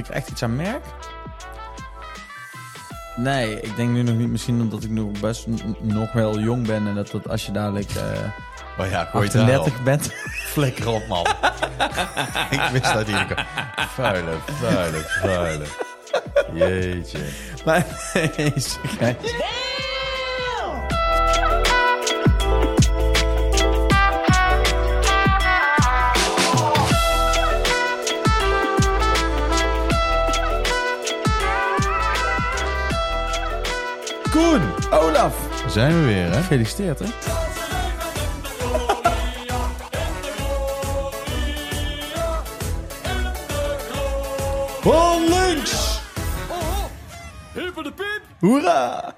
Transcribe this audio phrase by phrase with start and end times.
[0.00, 0.84] ik er echt iets aan merk?
[3.16, 4.28] Nee, ik denk nu nog niet.
[4.28, 5.46] Misschien omdat ik nog best
[5.80, 6.86] nog wel jong ben.
[6.86, 8.02] En dat, dat als je dadelijk eh
[8.78, 10.12] Maar ja, gooi het daar 38 bent...
[10.54, 11.26] Flikker op, man.
[12.56, 13.34] ik wist dat niet.
[13.76, 15.64] Vuile, vuile, vuile.
[16.52, 17.18] Jeetje.
[17.64, 18.52] Maar nee,
[35.70, 36.32] Zijn we weer, hè?
[36.32, 37.06] Gefeliciteerd, hè?
[44.80, 46.00] Van links!
[47.54, 48.22] Hip voor de piep!
[48.38, 49.14] Hoera!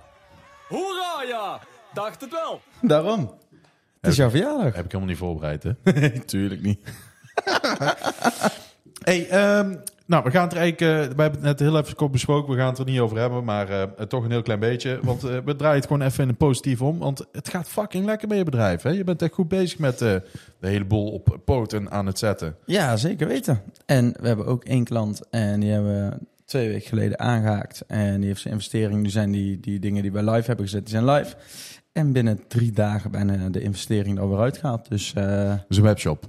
[0.69, 1.61] Hoera, ja!
[1.93, 2.61] Dacht het wel.
[2.81, 3.35] Daarom.
[4.01, 4.75] Het is jouw verjaardag.
[4.75, 5.73] Heb ik helemaal niet voorbereid, hè?
[6.33, 6.89] Tuurlijk niet.
[9.03, 9.75] Hey, ehm,
[10.07, 10.81] nou, we gaan het er eigenlijk...
[10.81, 12.53] eh, we hebben het net heel even kort besproken.
[12.53, 14.99] We gaan het er niet over hebben, maar eh, toch een heel klein beetje.
[15.03, 16.99] Want eh, we draaien het gewoon even in een positief om.
[16.99, 18.91] Want het gaat fucking lekker met je bedrijf, hè?
[18.91, 20.15] Je bent echt goed bezig met eh,
[20.61, 22.57] de hele boel op poten aan het zetten.
[22.67, 23.63] Ja, zeker weten.
[23.87, 27.85] En we hebben ook één klant en die hebben we twee weken geleden aangehaakt.
[27.87, 29.03] En die heeft zijn investering.
[29.03, 31.37] Nu zijn die, die dingen die wij live hebben gezet, die zijn live.
[31.93, 34.89] En binnen drie dagen bijna de investering er weer uitgehaald.
[34.89, 36.27] Dus eh, Dus een webshop.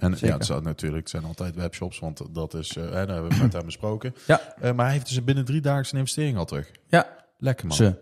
[0.00, 0.26] En Zeker.
[0.28, 3.30] ja, het zou natuurlijk het zijn altijd webshops, want dat is, eh, hè, daar hebben
[3.30, 4.14] we met hem besproken.
[4.26, 6.70] ja, Eh, maar hij heeft dus binnen drie dagen zijn investering al terug.
[6.88, 7.18] ja.
[7.38, 7.76] Lekker man.
[7.76, 7.94] Ze.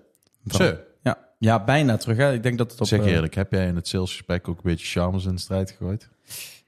[0.50, 0.84] Ze.
[1.02, 1.18] Ja.
[1.38, 2.16] ja, bijna terug.
[2.16, 2.32] Hè.
[2.32, 2.86] Ik denk dat het op...
[2.86, 5.70] Zeg eh, eerlijk, heb jij in het salesgesprek ook een beetje charmes in de strijd
[5.70, 6.08] gegooid?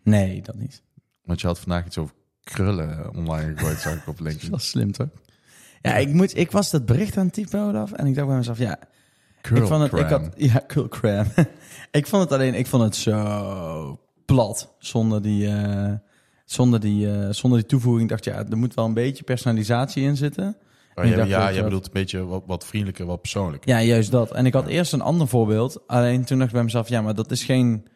[0.02, 0.82] nee, dat niet.
[1.24, 2.14] Want je had vandaag iets over
[2.44, 4.50] krullen online gegooid, zag ik op Dat LinkedIn.
[4.50, 5.08] was slim, toch?
[5.82, 7.92] Ja, ik, moet, ik was dat bericht aan het typen, Olaf.
[7.92, 8.78] En ik dacht bij mezelf, ja,
[9.42, 11.26] Curl ik vond het, ik had, ja, cram.
[11.90, 14.00] ik vond het alleen, ik vond het zo
[14.34, 15.92] plat zonder die, eh,
[16.44, 18.08] zonder die, eh, zonder die toevoeging.
[18.08, 20.56] Dacht, ja, er moet wel een beetje personalisatie in zitten.
[20.94, 23.70] Oh, ja, ja, jij dat- bedoelt een beetje wat, wat vriendelijker, wat persoonlijker.
[23.70, 24.32] Ja, juist dat.
[24.32, 25.80] En ik had eerst een ander voorbeeld.
[25.86, 27.86] Alleen toen dacht ik bij mezelf, ja, maar dat is geen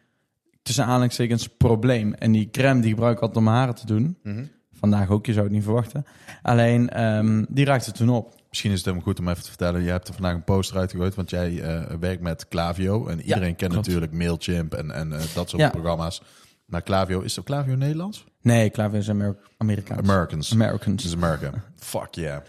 [0.62, 2.14] tussen aanhalingstekens probleem.
[2.14, 4.16] En die crème die gebruik ik altijd om mijn haren te doen.
[4.22, 4.44] Mhm.
[4.72, 6.04] Vandaag ook, je zou het niet verwachten.
[6.42, 8.34] Alleen, ehm, die raakte toen op.
[8.54, 9.82] Misschien is het helemaal goed om even te vertellen.
[9.82, 13.06] Je hebt er vandaag een poster uitgegooid, want jij eh, werkt met Clavio.
[13.06, 13.86] En iedereen kent klopt.
[13.86, 15.70] natuurlijk Mailchimp en, en eh, dat soort Ja.
[15.70, 16.22] programma's.
[16.66, 18.24] Maar Clavio, is het Clavio Nederlands?
[18.42, 20.08] Nee, klaar is Amer Amerikaans.
[20.08, 20.52] Americans.
[20.52, 21.02] Americans.
[21.02, 21.50] Het is Amerika.
[21.76, 22.40] Fuck yeah.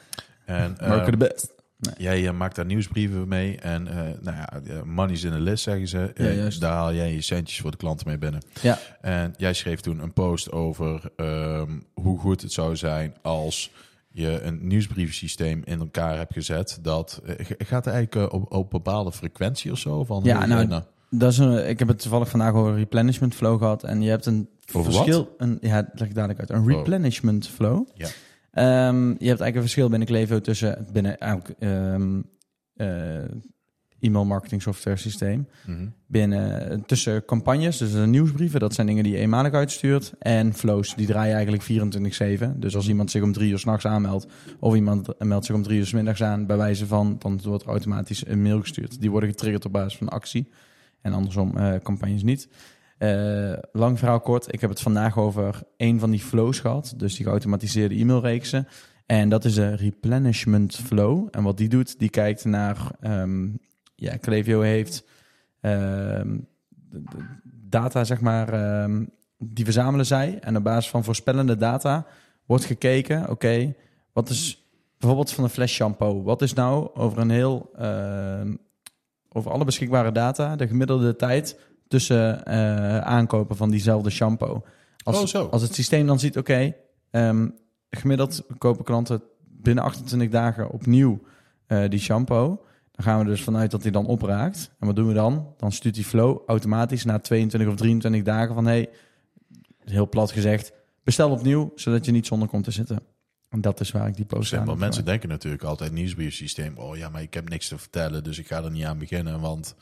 [0.45, 1.53] En, eh, America the best.
[1.97, 3.83] Jij maakt daar nieuwsbrieven mee en
[4.21, 4.49] nou ja,
[4.83, 6.11] money's in the list zeggen ze.
[6.15, 8.41] Ja, daar haal jij je centjes voor de klanten mee binnen.
[8.61, 13.71] Ja, En jij schreef toen een post over ehm, hoe goed het zou zijn als
[14.15, 16.79] je een nieuwsbrievensysteem in elkaar hebt gezet.
[16.81, 20.03] Dat eh, gaat eigenlijk eh, op, op bepaalde frequentie of zo?
[20.03, 23.35] Van Ja, nou, nou, dat is een, ik heb het toevallig vandaag over een replenishment
[23.35, 23.83] flow gehad.
[23.83, 25.35] En je hebt een Over verschil.
[25.37, 26.49] Een, ja, dat leg ik dadelijk uit.
[26.49, 26.67] Een Oh.
[26.67, 27.87] replenishment flow.
[27.93, 28.07] Ja.
[28.51, 31.59] Ehm, je hebt eigenlijk een verschil binnen Clevo tussen binnen eigenlijk,
[32.75, 32.85] eh,
[33.99, 35.47] e-mail marketing software systeem.
[35.65, 35.87] mhm.
[36.07, 40.13] Binnen tussen campagnes, dus de nieuwsbrieven, dat zijn dingen die je eenmalig uitstuurt.
[40.19, 41.63] En flows, die draaien eigenlijk
[42.53, 42.59] 24-7.
[42.59, 44.27] Dus als iemand zich om drie uur s'nachts aanmeldt,
[44.59, 47.63] of iemand meldt zich om drie uur 's middags aan, bij wijze van, dan wordt
[47.63, 49.01] er automatisch een mail gestuurd.
[49.01, 50.49] Die worden getriggerd op basis van actie.
[51.01, 52.47] En andersom eh, campagnes niet.
[52.97, 56.93] Eh, lang verhaal kort, ik heb het vandaag over een van die flows gehad.
[56.97, 58.67] Dus die geautomatiseerde e-mailreeksen.
[59.05, 61.27] En dat is de replenishment flow.
[61.31, 62.91] En wat die doet, die kijkt naar...
[62.99, 63.47] ehm
[63.95, 65.03] ja, Clevio heeft
[65.61, 66.37] ehm,
[66.89, 67.17] de- de
[67.69, 69.05] data, zeg maar, ehm,
[69.37, 70.39] die verzamelen zij.
[70.41, 72.05] En op basis van voorspellende data
[72.45, 73.29] wordt gekeken...
[73.29, 73.73] oké,
[74.13, 74.63] wat is
[74.97, 76.23] bijvoorbeeld van een fles shampoo?
[76.23, 77.69] Wat is nou over een heel...
[77.75, 78.55] ehm,
[79.29, 80.55] over alle beschikbare data...
[80.55, 84.63] de gemiddelde tijd tussen eh, aankopen van diezelfde shampoo.
[85.03, 85.47] Als, Oh, zo.
[85.47, 86.73] als het systeem dan ziet, oké,
[87.89, 91.19] gemiddeld kopen klanten binnen 28 dagen opnieuw
[91.67, 92.65] eh, die shampoo.
[92.95, 94.71] Dan gaan we dus vanuit dat hij dan opraakt.
[94.79, 95.53] En wat doen we dan?
[95.57, 98.65] Dan stuurt die flow automatisch na 22 of 23 dagen van...
[98.65, 98.89] hey,
[99.83, 100.71] heel plat gezegd,
[101.03, 102.99] bestel opnieuw, zodat je niet zonder komt te zitten.
[103.49, 106.77] En dat is waar ik die post aan want mensen denken natuurlijk altijd nieuwsbriefsysteem.
[106.77, 109.39] Oh ja, maar ik heb niks te vertellen, dus ik ga er niet aan beginnen,
[109.39, 109.75] want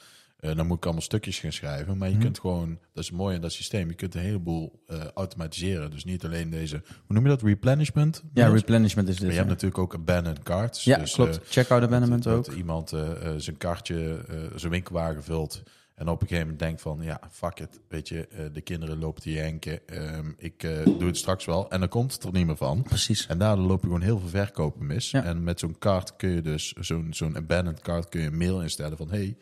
[0.43, 1.97] eh, dan moet ik allemaal stukjes gaan schrijven.
[1.97, 2.23] Maar je Mhm.
[2.23, 5.91] kunt gewoon, dat is mooi in dat systeem, je kunt een heleboel eh, automatiseren.
[5.91, 8.23] Dus niet alleen deze, hoe noem je dat, replenishment?
[8.33, 9.23] Ja, Dus- replenishment is dit.
[9.23, 10.83] Maar je hebt natuurlijk ook abandoned cards.
[10.83, 11.37] Ja, dus, klopt.
[11.39, 12.45] eh, Checkout abandonment dat, ook.
[12.45, 12.89] dat iemand
[13.37, 15.63] zijn kartje, eh, zijn winkelwagen vult.
[15.95, 17.79] En op een gegeven moment denkt van, ja, fuck it.
[17.89, 19.87] Weet je, de kinderen lopen te janken.
[19.87, 21.69] Ehm, ik doe het straks wel.
[21.69, 22.81] En dan komt het er niet meer van.
[22.83, 23.27] Precies.
[23.27, 25.11] En daardoor lopen gewoon heel veel verkopen mis.
[25.11, 25.23] Ja.
[25.23, 28.61] En met zo'n kaart kun je dus, zo'n zo'n abandoned card, kun je een mail
[28.61, 29.09] instellen van...
[29.09, 29.37] hey,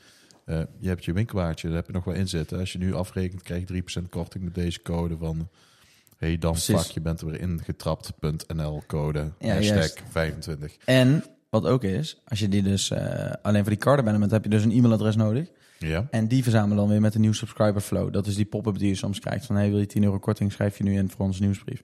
[0.45, 2.59] eh, je hebt je winkelwaartje, daar heb je nog wel in zitten.
[2.59, 5.49] Als je nu afrekent, krijg je 3% korting met deze code van
[6.17, 6.81] hey, dan Precies.
[6.81, 9.31] fuck, je bent er weer ingetrapt.nl code.
[9.39, 10.01] Ja, hashtag juist.
[10.09, 10.75] 25.
[10.85, 14.49] En wat ook is, als je die dus eh, alleen voor die card heb je
[14.49, 15.49] dus een e-mailadres nodig.
[15.77, 16.07] Ja.
[16.11, 18.13] En die verzamelen dan weer met een nieuw subscriber flow.
[18.13, 19.55] Dat is die pop-up die je soms krijgt van...
[19.55, 21.83] hey, wil je 10 euro korting, schrijf je nu in voor onze nieuwsbrief.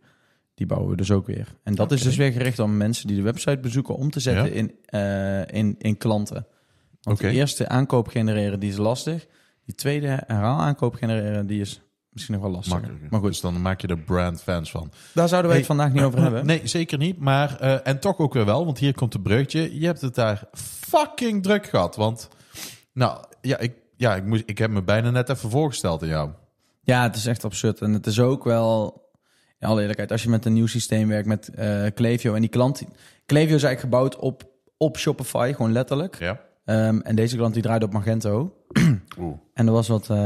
[0.54, 1.56] Die bouwen we dus ook weer.
[1.64, 3.96] En dat is dus weer gericht om mensen die de website bezoeken...
[3.96, 4.52] om te zetten Ja.
[4.52, 6.48] in, eh, in, in klanten.
[7.08, 9.28] Want de eerste aankoop genereren, die is lastig.
[9.66, 12.80] Die tweede herhaal aankoop genereren, die is misschien nog wel lastiger.
[12.80, 13.12] Makkelijker.
[13.12, 14.92] Maar goed, Dus dan maak je er brand fans van.
[15.14, 16.46] daar zouden wij Hey, het vandaag niet over hebben.
[16.46, 17.20] Nee, zeker niet.
[17.20, 19.80] Maar, eh, en toch ook weer wel, want hier komt een breukje.
[19.80, 20.44] Je hebt het daar
[20.88, 21.96] fucking druk gehad.
[21.96, 22.30] Want,
[22.94, 26.30] nou, ja, ik, ja, ik, moest, ik heb me bijna net even voorgesteld aan jou.
[26.82, 27.82] Ja, het is echt absurd.
[27.82, 29.02] En het is ook wel,
[29.60, 32.50] in alle eerlijkheid, als je met een nieuw systeem werkt met eh Klaviyo en die
[32.50, 32.84] klant.
[33.26, 34.44] Klaviyo is eigenlijk gebouwd op,
[34.78, 36.20] op Shopify, gewoon letterlijk.
[36.20, 36.46] Ja.
[36.68, 38.54] Ehm, en deze klant die draaide op Magento.
[39.20, 39.38] Oeh.
[39.54, 40.18] En er was wat, eh,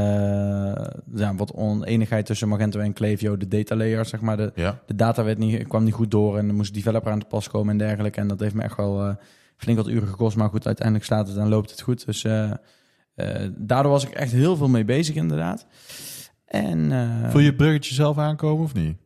[1.14, 4.36] ja, wat oneenigheid tussen Magento en Klaviyo, de data layer, zeg maar.
[4.36, 4.80] De, Ja.
[4.86, 7.48] de data werd niet, kwam niet goed door en er moest developer aan te pas
[7.48, 8.20] komen en dergelijke.
[8.20, 9.14] En dat heeft me echt wel eh,
[9.56, 10.36] flink wat uren gekost.
[10.36, 12.06] Maar goed, uiteindelijk staat het en loopt het goed.
[12.06, 12.50] Dus eh,
[13.56, 15.66] daardoor was ik echt heel veel mee bezig, inderdaad.
[16.44, 16.90] En,
[17.30, 18.96] Voel je het bruggetje zelf aankomen of niet?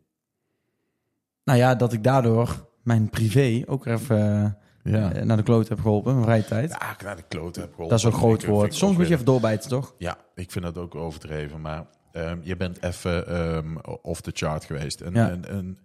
[1.45, 4.57] Nou ja, dat ik daardoor mijn privé ook even
[4.91, 5.13] Ja.
[5.13, 6.71] eh, naar de kloot heb geholpen, mijn vrije tijd.
[6.71, 7.89] Ja, ik naar de kloot heb geholpen.
[7.89, 8.75] dat is een groot ik- woord.
[8.75, 9.95] Soms moet je even doorbijten, toch?
[9.99, 11.61] Ja, ik vind dat ook overdreven.
[11.61, 15.01] Maar ehm, je bent even ehm, off the chart geweest.
[15.01, 15.31] En, Ja.
[15.31, 15.79] en, en,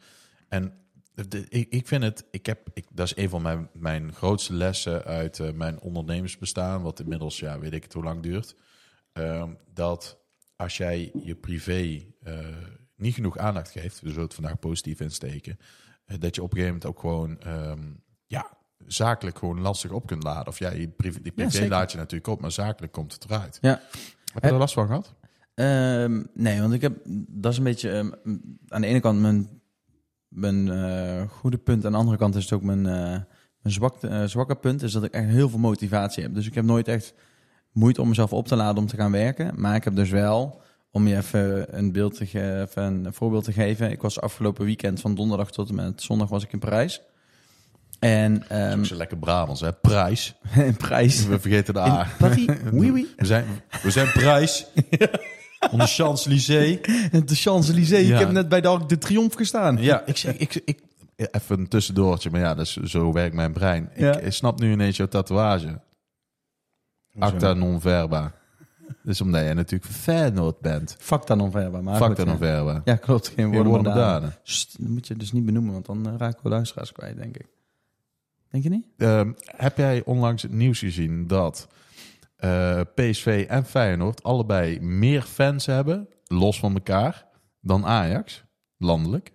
[0.49, 0.73] en
[1.27, 4.53] de- ik, ik vind het, ik heb, ik, dat is een van mijn, mijn grootste
[4.53, 8.55] lessen uit eh, mijn ondernemersbestaan, wat inmiddels, ja, weet ik het hoe lang duurt.
[9.13, 10.19] Ehm, dat
[10.55, 12.37] als jij je privé eh,
[12.95, 15.59] niet genoeg aandacht geeft, we zullen het vandaag positief insteken,
[16.19, 17.39] dat je op een gegeven moment ook gewoon,
[18.27, 20.47] ja, zakelijk gewoon lastig op kunt laden.
[20.47, 23.57] Of ja, je privé, die privé laat je natuurlijk op, maar zakelijk komt het eruit.
[23.61, 23.81] Ja.
[24.33, 25.13] Heb je er last van gehad?
[25.53, 26.93] Ehm, nee, want ik heb,
[27.27, 28.11] dat is een beetje, ehm,
[28.67, 29.49] aan de ene kant mijn,
[30.27, 31.85] mijn eh, goede punt.
[31.85, 32.93] Aan de andere kant is het ook mijn, eh,
[33.61, 34.81] mijn zwakte, eh, zwakke punt.
[34.83, 36.33] Is dat ik echt heel veel motivatie heb.
[36.33, 37.13] Dus ik heb nooit echt
[37.71, 39.53] moeite om mezelf op te laden om te gaan werken.
[39.61, 40.61] Maar ik heb dus wel,
[40.91, 43.91] om je even een, beeld te ge- even een voorbeeld te geven.
[43.91, 47.01] Ik was afgelopen weekend van donderdag tot en met zondag was ik in Parijs.
[48.01, 49.73] En ehm zo lekker Brabants, hè?
[49.73, 50.35] Prijs.
[50.55, 51.25] in Parijs.
[51.25, 52.07] We vergeten de A.
[52.17, 53.07] Paris, oui, oui.
[53.17, 53.45] We zijn,
[53.83, 54.65] we zijn prijs.
[55.71, 56.81] On de Champs-Élysées.
[57.25, 58.07] De Champs-Élysées.
[58.07, 58.13] Ja.
[58.13, 59.77] Ik heb net bij de de Triomphe gestaan.
[59.77, 60.79] Ja, ik zeg, ik, ik,
[61.15, 63.89] even een tussendoortje, maar ja, dat is, zo werkt mijn brein.
[63.95, 64.19] Ja.
[64.19, 65.81] Ik snap nu ineens jouw tatoeage.
[67.19, 68.33] Acta non verba.
[69.03, 70.95] Dus omdat jij natuurlijk Feyenoord bent.
[70.99, 71.81] Facta non verba.
[71.81, 72.81] Maar Facta non verba.
[72.85, 73.27] Ja, klopt.
[73.35, 74.01] Geen woorden, daden.
[74.01, 74.35] daden.
[74.43, 77.37] Sst, dat moet je dus niet benoemen, want dan eh, raken we luisteraars kwijt, denk
[77.37, 77.45] ik.
[78.51, 78.85] Denk je niet?
[78.97, 81.67] Ehm, heb jij onlangs het nieuws gezien dat
[82.35, 87.25] eh, PSV en Feyenoord allebei meer fans hebben, los van elkaar,
[87.59, 88.43] dan Ajax,
[88.77, 89.33] landelijk?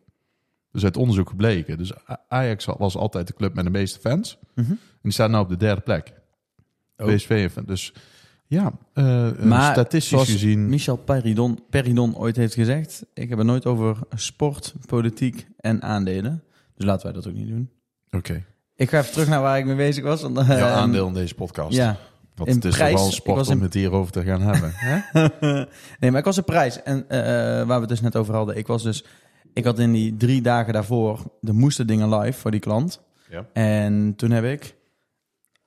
[0.71, 1.79] Dus uit onderzoek gebleken.
[1.79, 1.93] Dus
[2.29, 4.39] Ajax was altijd de club met de meeste fans.
[4.55, 4.71] Mhm.
[4.71, 6.13] En die staat nu op de derde plek.
[6.97, 7.15] Oh.
[7.15, 7.65] PSV en.
[7.65, 7.93] Dus
[8.47, 10.69] ja, eh, Maar statistisch zoals gezien...
[10.69, 16.43] Michel Peridon, Peridon ooit heeft gezegd, ik heb het nooit over sport, politiek en aandelen.
[16.75, 17.71] Dus laten wij dat ook niet doen.
[18.11, 18.45] Oké,
[18.77, 20.23] Ik ga even terug naar waar ik mee bezig was.
[20.23, 21.77] want, eh, jouw aandeel in deze podcast.
[21.77, 21.97] Ja,
[22.35, 24.73] Want in het is prijs- toch wel een sport om het hierover te gaan hebben.
[26.01, 26.83] nee, maar ik was op prijs.
[26.83, 27.19] En eh,
[27.67, 28.57] waar we het dus net over hadden.
[28.57, 29.05] Ik was dus...
[29.53, 31.21] Ik had in die drie dagen daarvoor...
[31.43, 33.01] Er moesten dingen live voor die klant.
[33.31, 33.47] Ja.
[33.53, 34.75] En toen heb ik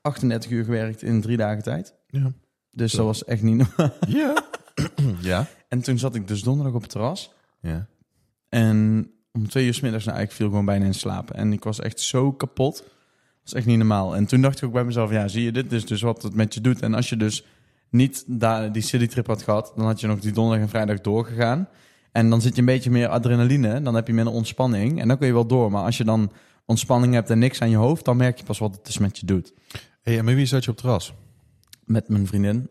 [0.02, 1.94] 38 uur gewerkt in drie dagen tijd.
[2.08, 2.32] Ja.
[2.72, 3.96] Dus dat was echt niet normaal.
[4.08, 4.44] Ja.
[5.22, 5.46] ja.
[5.68, 7.34] En toen zat ik dus donderdag op het terras.
[7.62, 7.88] Ja.
[8.50, 11.32] En om twee uur 's middags, nou, ik viel gewoon bijna in slaap.
[11.32, 12.84] En ik was echt zo kapot.
[13.50, 14.16] Was echt niet normaal.
[14.16, 16.36] En toen dacht ik ook bij mezelf, ja, zie je, dit is dus wat het
[16.36, 16.82] met je doet.
[16.82, 17.46] En als je dus
[17.90, 21.68] niet daar die citytrip had gehad, dan had je nog die donderdag en vrijdag doorgegaan.
[22.12, 25.02] En dan zit je een beetje meer adrenaline, dan heb je minder ontspanning.
[25.02, 25.72] En dan kun je wel door.
[25.72, 26.32] Maar als je dan
[26.66, 29.18] ontspanning hebt en niks aan je hoofd, dan merk je pas wat het dus met
[29.18, 29.54] je doet.
[30.02, 31.14] Hey, en met wie zat je op het terras?
[31.86, 32.70] Met mijn vriendin.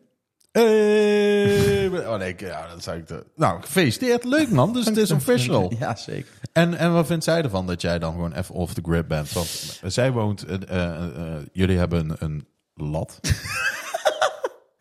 [0.58, 3.06] Hey, oh nee, ik- ja, dat zou ik.
[3.06, 3.24] De...
[3.36, 4.72] Nou, gefeliciteerd, leuk man.
[4.72, 5.72] Dus het is official.
[5.78, 6.32] Ja, zeker.
[6.52, 9.32] En, en wat vindt zij ervan dat jij dan gewoon even off the grid bent?
[9.32, 12.46] Want zij woont, eh, eh, eh, jullie hebben een, een
[12.90, 13.20] lat.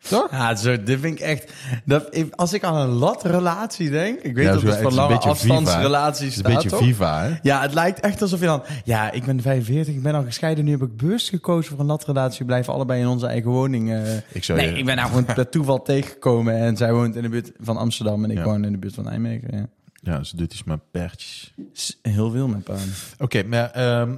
[0.08, 0.30] Toch?
[0.30, 1.52] Ja, zo, dit vind ik echt...
[1.84, 4.20] Dat, als ik aan een lat-relatie denk...
[4.20, 6.78] Ik weet Ja, dat het is een lange afstandsrelaties Het is staat, een beetje toch?
[6.78, 7.34] Viva, hè?
[7.42, 8.62] Ja, het lijkt echt alsof je dan...
[8.84, 10.64] Ja, ik ben 45, ik ben al gescheiden.
[10.64, 12.38] Nu heb ik bewust gekozen voor een latrelatie.
[12.38, 13.92] We blijven allebei in onze eigen woning.
[13.92, 14.16] eh.
[14.32, 16.54] Ik zou nee, je- ik ben nou gewoon per toeval tegengekomen.
[16.54, 18.44] En zij woont in de buurt van Amsterdam en ik Ja.
[18.44, 19.48] woon in de buurt van Nijmegen.
[19.56, 19.66] Ja.
[20.02, 21.52] Ja, ze doet iets met pertjes.
[22.02, 22.76] Heel veel met paan.
[23.18, 24.14] Oké, maar ehm,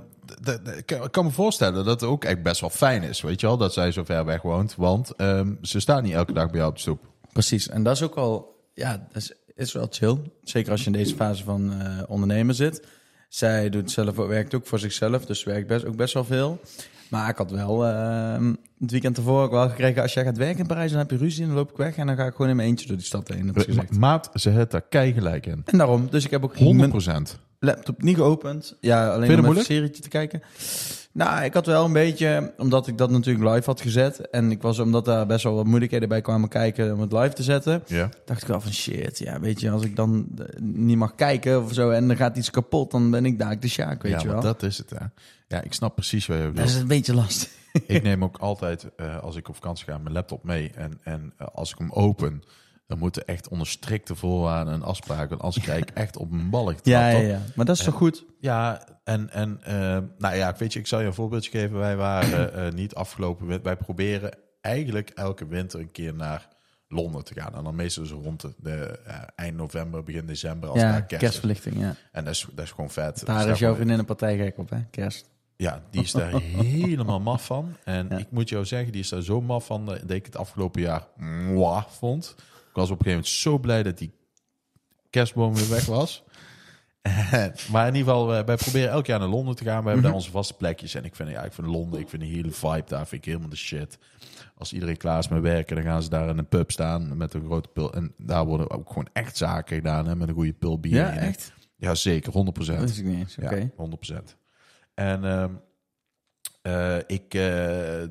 [0.76, 3.56] ik kan- me voorstellen dat het ook echt best wel fijn is, weet je wel,
[3.56, 4.74] dat zij zo ver weg woont.
[4.76, 7.00] Want ehm, ze staat niet elke dag bij jou op de stoep.
[7.32, 7.68] Precies.
[7.68, 8.58] En dat is ook al...
[8.74, 10.16] Ja, dat is is wel chill.
[10.42, 12.86] Zeker als je in deze fase van eh, ondernemen zit.
[13.28, 16.60] Zij doet zelf, werkt ook voor zichzelf, dus werkt best, ook best wel veel.
[17.08, 18.46] Maar ik had wel eh,
[18.78, 20.02] het weekend ervoor ook wel gekregen...
[20.02, 21.96] als jij gaat werken in Parijs, dan heb je ruzie en dan loop ik weg...
[21.96, 23.54] en dan ga ik gewoon in mijn eentje door die stad heen,
[23.98, 25.62] Maat, ze heeft daar kei gelijk in.
[25.64, 27.38] En daarom, dus ik heb ook 100 mijn procent.
[27.60, 28.76] Laptop niet geopend.
[28.80, 30.42] Ja, alleen om dat een serietje te kijken.
[31.12, 34.30] Nou, ik had wel een beetje, omdat ik dat natuurlijk live had gezet...
[34.30, 36.92] en ik was, omdat daar best wel wat moeilijkheden bij kwamen kijken...
[36.92, 37.82] om het live te zetten...
[37.86, 38.08] Ja.
[38.24, 41.62] dacht ik wel van shit, ja, weet je, als ik dan eh, niet mag kijken
[41.62, 44.20] of zo en er gaat iets kapot, dan ben ik daar de sjaak, weet ja,
[44.20, 44.40] je wel.
[44.40, 45.04] dat is het, hè.
[45.48, 46.70] Ja, ik snap precies wat je Dat bedoelt.
[46.70, 47.50] is een beetje lastig.
[47.86, 50.70] ik neem ook altijd, eh, als ik op vakantie ga, mijn laptop mee.
[50.74, 52.42] En, en eh, als ik hem open,
[52.90, 55.28] dan moeten echt onder strikte voorwaarden en afspraken.
[55.28, 56.78] Want als krijg ik echt op mijn balk.
[56.82, 58.24] Ja, ja, ja, maar dat is toch goed?
[58.40, 61.78] Ja, en, en eh, nou ja, weet je, ik zal je een voorbeeldje geven.
[61.78, 64.30] Wij waren eh, niet afgelopen Wij proberen
[64.60, 66.48] eigenlijk elke winter een keer naar
[66.88, 67.54] Londen te gaan.
[67.54, 71.22] En dan meestal zo rond de, de, eh, eind november, begin december, als Ja, kerst
[71.22, 71.94] kerstverlichting, ja.
[72.12, 73.26] En dat is, dat is gewoon vet.
[73.26, 74.78] Daar is jouw vriendin een partij gek op, hè?
[74.90, 75.28] Kerst.
[75.56, 77.76] Ja, die is daar helemaal maf van.
[77.84, 78.16] En Ja.
[78.18, 81.06] ik moet jou zeggen, die is daar zo maf van dat ik het afgelopen jaar
[81.16, 82.34] mwah vond.
[82.70, 84.12] Ik was op een gegeven moment zo blij dat die
[85.10, 86.24] kerstboom weer weg was.
[87.72, 89.80] maar in ieder geval, eh, wij proberen elk jaar naar Londen te gaan.
[89.82, 90.94] We hebben daar onze vaste plekjes.
[90.94, 93.24] En ik vind, ja, ik vind Londen, ik vind de hele vibe daar, vind ik
[93.24, 93.98] helemaal de shit.
[94.56, 97.34] Als iedereen klaar is met werken, dan gaan ze daar in een pub staan met
[97.34, 97.94] een grote pil.
[97.94, 100.94] En daar worden ook gewoon echt zaken gedaan, hè, met een goede pil bier.
[100.94, 101.52] Ja, echt?
[101.76, 102.88] Ja, zeker, 100 Dat procent.
[102.88, 103.56] wist ik niet eens, oké.
[103.56, 104.36] Ja, 100%.
[104.94, 105.50] En ehm,
[106.62, 108.02] eh, ik, eh,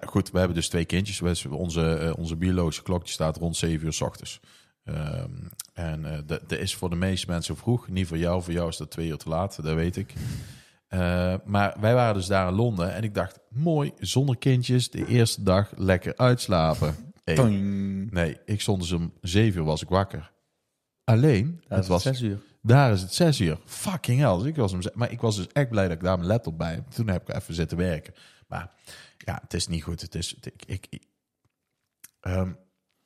[0.00, 1.20] nou goed, we hebben dus twee kindjes.
[1.20, 4.40] We- Onze, eh, onze biologische klok die staat rond 7 uur s ochtends.
[4.84, 5.30] Ehm,
[5.72, 7.88] en eh, dat dat is voor de meeste mensen vroeg.
[7.88, 10.12] Niet voor jou, voor jou is dat twee uur te laat, dat weet ik.
[10.88, 15.06] Eh, maar wij waren dus daar in Londen en ik dacht, mooi, zonder kindjes, de
[15.06, 16.94] eerste dag lekker uitslapen.
[17.24, 17.36] Hey,
[18.10, 20.30] nee, ik stond dus om 7 uur was ik wakker.
[21.04, 22.38] Alleen, Dat het was zes uur.
[22.62, 23.58] daar is het zes uur.
[23.64, 24.36] Fucking hell.
[24.38, 26.58] Dus ik was hem, maar ik was dus echt blij dat ik daar mijn laptop
[26.58, 26.90] bij heb.
[26.90, 28.14] Toen heb ik even zitten werken.
[28.48, 28.70] Maar
[29.24, 30.00] ja, het is niet goed.
[30.00, 31.06] Het is, het- ik, ik, ik-
[32.20, 32.52] Ehm,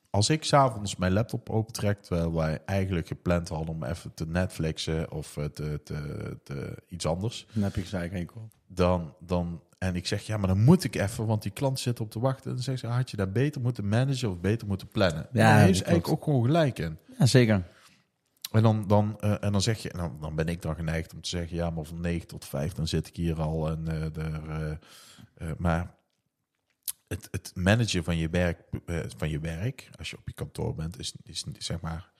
[0.09, 5.11] als ik s'avonds mijn laptop opentrek, terwijl wij eigenlijk gepland hadden om even te Netflixen
[5.11, 8.51] of eh, te, te, te iets anders, Dan heb je gezegd geen op.
[8.67, 11.99] dan, dan, en ik zeg, ja, maar dan moet ik even, want die klant zit
[11.99, 12.43] op te wachten.
[12.49, 15.27] En dan zegt ze, had je daar beter moeten managen of beter moeten plannen?
[15.31, 16.97] Ja, daar ze eigenlijk ook gewoon gelijk in.
[17.19, 17.63] Ja, zeker.
[18.51, 21.21] En dan, dan, eh, en dan zeg je, nou, dan ben ik dan geneigd om
[21.21, 23.69] te zeggen, ja, maar van 9 tot 5, dan zit ik hier al.
[23.69, 23.83] En,
[24.13, 24.71] daar,
[25.35, 25.95] eh, maar
[27.07, 30.75] het, het managen van je, werk, eh, van je werk, als je op je kantoor
[30.75, 32.11] bent, is, is zeg maar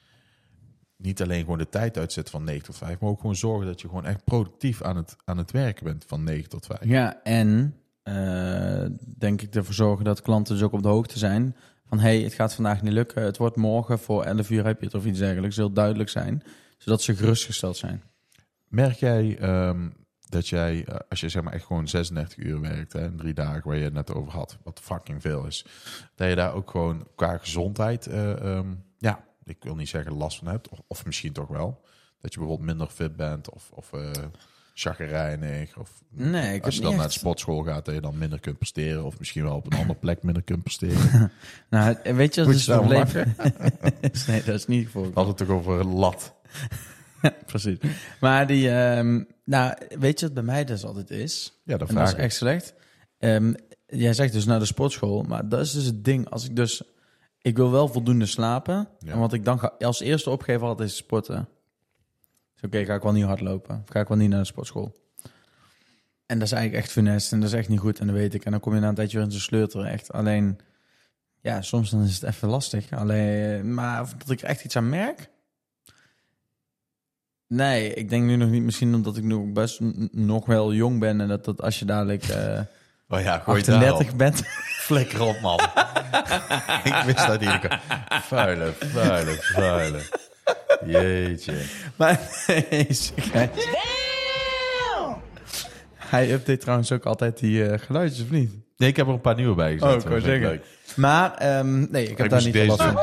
[0.97, 3.81] niet alleen gewoon de tijd uitzetten van 9 tot 5, maar ook gewoon zorgen dat
[3.81, 6.83] je gewoon echt productief aan het, aan het werken bent van 9 tot 5.
[6.83, 8.85] Ja, en eh,
[9.17, 12.33] denk ik ervoor zorgen dat klanten dus ook op de hoogte zijn van hey, het
[12.33, 15.19] gaat vandaag niet lukken, het wordt morgen voor 11 uur heb je het of iets
[15.19, 16.43] dergelijks, heel duidelijk zijn,
[16.77, 18.03] zodat ze gerustgesteld zijn.
[18.67, 19.89] Merk jij ehm,
[20.29, 23.33] dat jij, eh, als je zeg maar echt gewoon 36 uur werkt, hè, in drie
[23.33, 25.65] dagen waar je het net over had, wat fucking veel is,
[26.15, 28.67] dat je daar ook gewoon qua gezondheid, eh, ehm,
[28.97, 31.81] ja, ik wil niet zeggen last van hebt, of, of misschien toch wel,
[32.21, 34.11] dat je bijvoorbeeld minder fit bent of, of eh
[34.79, 38.39] chagrijnig, of Nee, ik als je dan naar de sportschool gaat, dat je dan minder
[38.39, 41.31] kunt presteren, of misschien wel op een andere plek minder kunt presteren.
[41.69, 43.05] Nou, weet je, is je het probleem.
[44.27, 45.01] nee, dat is niet voor.
[45.01, 46.33] We hadden het toch over een lat.
[47.45, 47.77] Precies.
[48.19, 51.61] Maar die, ehm, nou, weet je wat bij mij dus altijd is?
[51.63, 52.25] Ja, dat En dat is vraag ik.
[52.25, 52.73] echt slecht.
[53.19, 53.53] Ehm,
[53.85, 56.29] jij zegt dus naar de sportschool, maar dat is dus het ding.
[56.29, 56.81] Als ik dus,
[57.41, 58.87] ik wil wel voldoende slapen.
[58.99, 59.11] Ja.
[59.11, 61.47] En wat ik dan ga, als eerste opgeef altijd is sporten.
[62.53, 63.81] Dus Oké, ga ik wel niet hardlopen?
[63.83, 64.95] Of ga ik wel niet naar de sportschool?
[66.25, 68.33] En dat is eigenlijk echt funest en dat is echt niet goed en dat weet
[68.33, 68.45] ik.
[68.45, 70.11] En dan kom je na een tijdje weer in zo'n sleutelen echt.
[70.11, 70.57] Alleen,
[71.41, 72.91] ja, soms dan is het even lastig.
[72.91, 75.29] Alleen, maar of dat ik er echt iets aan merk?
[77.47, 78.63] Nee, ik denk nu nog niet.
[78.63, 79.79] Misschien omdat ik nog best
[80.11, 82.59] nog wel jong ben en dat, dat als je dadelijk eh
[83.09, 84.41] Oh ja, gooi het daar 38 bent.
[84.87, 85.59] Flikker op, man.
[86.91, 87.49] ik wist dat niet.
[87.49, 87.79] Ik-
[88.23, 89.99] Vuile, vuile, vuile.
[90.85, 91.53] Jeetje.
[91.95, 93.11] Maar nee, serieus.
[95.95, 98.51] Hij update trouwens ook altijd die eh, geluidjes, of niet?
[98.77, 100.05] Nee, ik heb er een paar nieuwe bij gezet.
[100.05, 100.39] Oh, ik zeggen.
[100.41, 100.65] leuk.
[100.95, 102.93] Maar ehm, nee, ik heb Ik daar niet deze last van.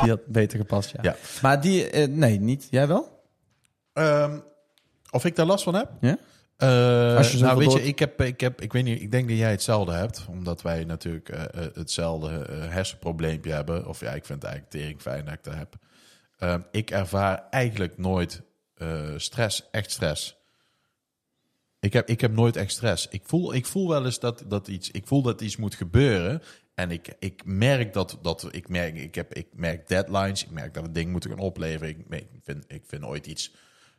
[0.00, 0.98] Die had beter gepast, ja.
[1.02, 1.16] Ja.
[1.42, 2.66] Maar die, eh, nee, niet.
[2.70, 3.22] Jij wel?
[3.92, 4.38] Ehm,
[5.10, 5.90] of ik daar last van heb?
[6.00, 6.18] Ja?
[6.56, 9.00] Eh, Als je zoveel nou, weet door- je, ik heb, ik heb, ik weet niet,
[9.02, 13.86] ik denk dat jij hetzelfde hebt, omdat wij natuurlijk eh, eh, hetzelfde eh, hersenprobleempje hebben.
[13.86, 15.74] Of ja, ik vind het eigenlijk tering fijn dat ik dat heb.
[16.38, 18.42] Ehm, ik ervaar eigenlijk nooit
[18.74, 20.36] eh, stress, echt stress.
[21.80, 23.08] Ik heb, ik heb nooit echt stress.
[23.10, 26.42] Ik voel, ik voel wel eens dat, dat iets, ik voel dat iets moet gebeuren.
[26.74, 30.44] En ik, ik merk dat, dat ik merk, ik heb, ik merk deadlines.
[30.44, 31.88] Ik merk dat we dingen moeten gaan opleveren.
[31.88, 33.54] Ik, ik vind, ik vind ooit iets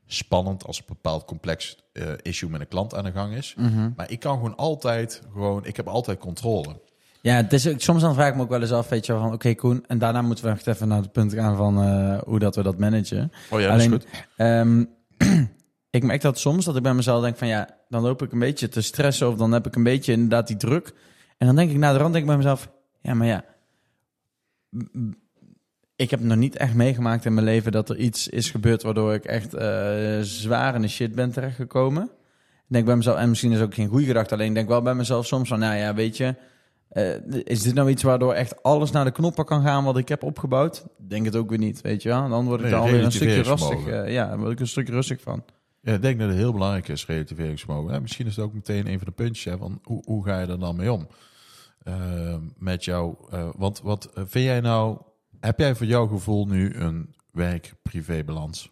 [0.06, 3.56] spannend als een bepaald complex eh, issue met een klant aan de gang is.
[3.96, 6.82] Maar ik kan gewoon altijd, gewoon, ik heb altijd controle.
[7.22, 9.22] Ja, het is, soms dan vraag ik me ook wel eens af, weet je wel,
[9.22, 12.22] van oké Koen, en daarna moeten we echt even naar het punt gaan van eh,
[12.24, 13.32] hoe dat we dat managen.
[13.50, 14.28] Oh ja, Alleen, dat is goed.
[14.36, 14.84] ehm,
[15.98, 18.40] ik merk dat soms dat ik bij mezelf denk van ja, dan loop ik een
[18.40, 20.94] beetje te stressen of dan heb ik een beetje inderdaad die druk.
[21.38, 22.70] En dan denk ik naar de rand denk ik bij mezelf,
[23.02, 23.44] ja, maar ja,
[25.96, 29.14] ik heb nog niet echt meegemaakt in mijn leven dat er iets is gebeurd waardoor
[29.14, 32.04] ik echt eh, zwaar in de shit ben terechtgekomen.
[32.68, 34.68] Ik denk bij mezelf, en misschien is het ook geen goede gedachte, alleen ik denk
[34.68, 36.36] wel bij mezelf soms van, nou ja, weet je,
[36.90, 40.08] eh, is dit nou iets waardoor echt alles naar de knoppen kan gaan wat ik
[40.08, 40.86] heb opgebouwd?
[40.98, 42.30] Denk het ook weer niet, weet je wel.
[42.30, 43.86] Dan word ik Nee, er alweer een stukje rustig.
[43.88, 45.44] eh, ja, word ik een stukje rustig van.
[45.86, 47.94] Ja, ik denk dat het heel belangrijk is, relativeringsvermogen.
[47.94, 50.40] Ja, misschien is het ook meteen een van de puntjes, hè, van hoe, hoe ga
[50.40, 51.08] je er dan mee om?
[51.80, 55.02] Eh, met jou, eh, want wat eh, vind jij nou,
[55.40, 58.72] heb jij voor jouw gevoel nu een werk-privé-balans?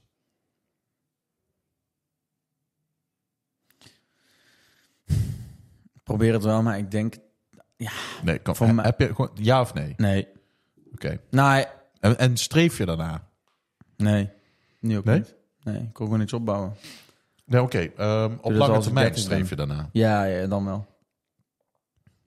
[6.04, 7.16] Probeer het wel, maar ik denk,
[8.24, 9.94] Nee, kan, Voor mij- heb je gewoon ja of nee?
[9.98, 10.28] nee.
[10.94, 11.20] Oké.
[11.30, 11.66] Nee,
[12.00, 13.30] En, en streef je daarna?
[13.98, 14.30] nee.
[14.80, 15.18] Nu ook Nee?
[15.18, 15.36] niet.
[15.64, 16.74] Nee, ik kon gewoon niks opbouwen.
[17.46, 17.90] Nee, oké.
[17.98, 19.90] Ehm, op dat lange termijn 30 streef je daarna.
[19.92, 20.86] Ja, ja, dan wel.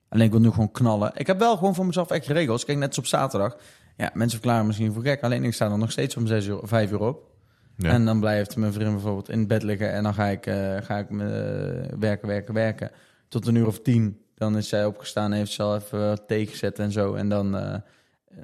[0.09, 1.13] Alleen ik wil nu gewoon knallen.
[1.15, 2.65] Ik heb wel gewoon voor mezelf echt regels.
[2.65, 3.57] Kijk, net als op zaterdag.
[3.97, 5.23] Ja, mensen verklaren misschien voor gek.
[5.23, 7.33] Alleen ik sta er nog steeds om 6 uur, 5 uur op.
[7.77, 7.91] Ja.
[7.91, 9.93] En dan blijft mijn vriend bijvoorbeeld in bed liggen.
[9.93, 12.91] En dan ga ik, eh, ga ik me, eh, werken, werken, werken.
[13.29, 14.21] Tot een uur of tien.
[14.35, 17.15] Dan is zij opgestaan en heeft ze al even wat thee gezet en zo.
[17.15, 17.75] En dan eh,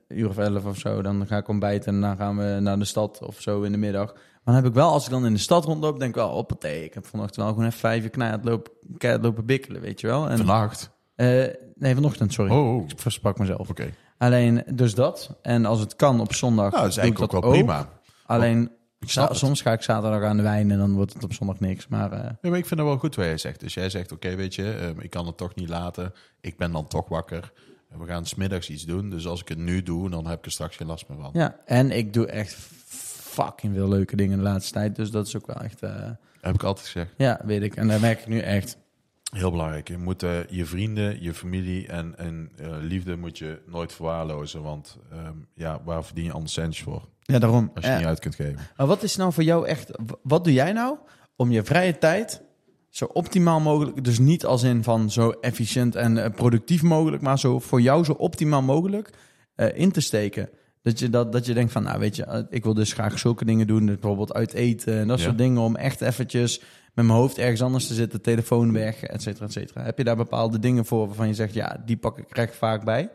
[0.08, 1.02] een uur of elf of zo.
[1.02, 3.78] Dan ga ik ontbijten en dan gaan we naar de stad of zo in de
[3.78, 4.14] middag.
[4.44, 6.28] Maar dan heb ik wel, als ik dan in de stad rondloop, denk ik wel,
[6.30, 6.84] hoppatee.
[6.84, 10.06] Ik heb vanochtend wel gewoon even vijf uur knijt lopen, keihard lopen bikkelen, weet je
[10.06, 10.28] wel.
[10.28, 10.90] En, Vannacht?
[11.14, 11.26] eh,
[11.74, 12.50] nee, vanochtend, sorry.
[12.52, 12.88] Oh, oh.
[12.88, 13.68] Ik versprak mezelf.
[13.70, 13.90] oké.
[14.18, 15.38] Alleen, dus dat.
[15.42, 17.88] En als het kan op zondag, Nou, dat is eigenlijk ook dat wel prima.
[18.26, 19.36] Alleen, het.
[19.36, 21.88] soms ga ik zaterdag aan de wijn en dan wordt het op zondag niks.
[21.88, 23.60] Maar eh, maar ik vind het wel goed wat jij zegt.
[23.60, 26.12] Dus jij zegt, oké, weet je, ehm, ik kan het toch niet laten.
[26.40, 27.52] Ik ben dan toch wakker.
[27.88, 29.10] We gaan smiddags iets doen.
[29.10, 31.30] Dus als ik het nu doe, dan heb ik er straks geen last meer van.
[31.32, 32.56] ja, en ik doe echt
[33.30, 34.96] fucking veel leuke dingen de laatste tijd.
[34.96, 37.14] Dus dat is ook wel echt, eh, Heb ik altijd gezegd.
[37.16, 37.76] ja, weet ik.
[37.76, 38.76] En daar merk ik nu echt.
[39.32, 39.88] Heel belangrijk.
[39.88, 44.62] Je moet eh, je vrienden, je familie en, en eh, liefde moet je nooit verwaarlozen.
[44.62, 47.08] Want ehm, ja, waar verdien je anders centjes voor?
[47.20, 47.70] Ja, daarom.
[47.74, 48.58] Als je niet uit kunt geven.
[48.76, 49.90] Maar wat is nou voor jou echt,
[50.22, 50.98] wat doe jij nou
[51.36, 52.42] om je vrije tijd
[52.88, 57.58] zo optimaal mogelijk, dus niet als in van zo efficiënt en productief mogelijk, maar zo
[57.58, 59.10] voor jou zo optimaal mogelijk
[59.74, 60.48] in te steken?
[60.82, 63.18] Dat je, dat, dat je denkt van, nou weet je, eh, ik wil dus graag
[63.18, 65.24] zulke dingen doen, dus bijvoorbeeld uit eten en dat Ja.
[65.24, 66.58] soort dingen, om echt eventjes
[66.94, 69.82] met mijn hoofd ergens anders te zitten, telefoon weg, et cetera, et cetera.
[69.84, 72.84] Heb je daar bepaalde dingen voor waarvan je zegt, ja, die pak ik recht vaak
[72.84, 73.10] bij?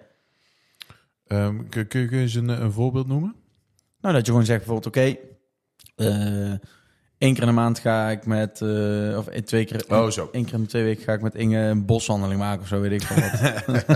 [1.27, 3.35] Ehm, kun, kun, kun je eens een, een voorbeeld noemen?
[4.01, 5.15] Nou, dat je gewoon zegt bijvoorbeeld, oké,
[5.95, 6.51] eh,
[7.17, 10.29] één keer in de maand ga ik met, eh, of eh, twee keer, Oh, zo.
[10.31, 12.79] één keer in de twee weken ga ik met Inge een boswandeling maken of zo,
[12.81, 13.83] weet ik veel wat.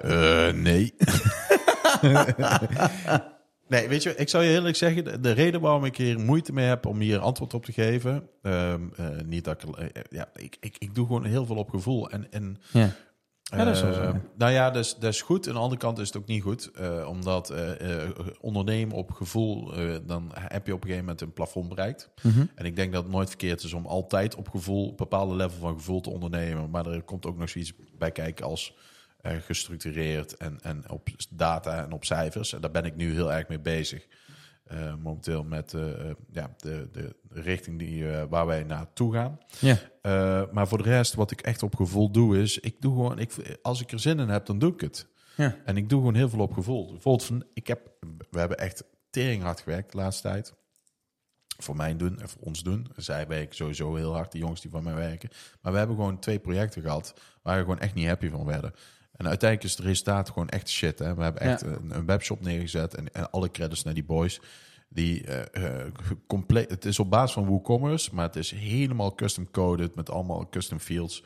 [0.00, 0.94] Eh, nee.
[3.68, 6.52] nee, weet je, ik zou je eerlijk zeggen, de, de reden waarom ik hier moeite
[6.52, 10.28] mee heb om hier antwoord op te geven, ehm, eh, niet dat ik, eh, ja,
[10.34, 12.10] ik, ik, ik doe gewoon heel veel op gevoel.
[12.10, 12.90] En, en ja.
[13.42, 14.10] Ja, dat is Eh.
[14.36, 15.48] Nou ja, dat is, dat is goed.
[15.48, 16.70] Aan de andere kant is het ook niet goed.
[16.74, 18.10] eh, omdat eh, eh,
[18.40, 22.10] ondernemen op gevoel, eh, dan heb je op een gegeven moment een plafond bereikt.
[22.22, 22.44] Mhm.
[22.54, 25.58] En ik denk dat het nooit verkeerd is om altijd op gevoel, een bepaalde level
[25.58, 26.70] van gevoel te ondernemen.
[26.70, 28.74] Maar er komt ook nog zoiets bij kijken als
[29.22, 32.52] eh, gestructureerd en, en op data en op cijfers.
[32.52, 34.06] En daar ben ik nu heel erg mee bezig.
[34.64, 39.38] Eh, momenteel met eh, ja, de, de richting die, waar wij naartoe gaan.
[39.58, 39.78] Ja.
[40.52, 43.58] Maar voor de rest, wat ik echt op gevoel doe, is ik doe gewoon, ik,
[43.62, 45.06] als ik er zin in heb, dan doe ik het.
[45.36, 45.56] Ja.
[45.64, 46.90] En ik doe gewoon heel veel op gevoel.
[46.90, 47.90] Bijvoorbeeld, van, ik heb,
[48.30, 50.54] we hebben echt tering hard gewerkt de laatste tijd.
[51.58, 52.86] Voor mij doen en voor ons doen.
[52.96, 55.30] Zij werken sowieso heel hard, de jongens die van mij werken.
[55.60, 58.74] Maar we hebben gewoon twee projecten gehad waar we gewoon echt niet happy van werden.
[59.20, 60.98] En uiteindelijk is het resultaat gewoon echt shit.
[60.98, 61.14] Hè?
[61.14, 61.66] We hebben echt Ja.
[61.66, 64.40] een, een webshop neergezet en, en alle credits naar die boys.
[64.88, 65.86] Die eh,
[66.26, 70.48] compleet, het is op basis van WooCommerce, maar het is helemaal custom coded met allemaal
[70.48, 71.24] custom fields.